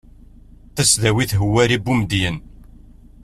tasdawit 0.75 1.31
hwari 1.39 1.75
bumedyen 1.83 2.35